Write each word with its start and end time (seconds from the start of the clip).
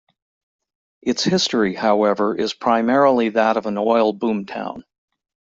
Its 1.03 1.23
history, 1.23 1.75
however, 1.75 2.35
is 2.35 2.55
primarily 2.55 3.29
that 3.29 3.55
of 3.55 3.67
an 3.67 3.77
oil 3.77 4.11
boomtown. 4.15 4.81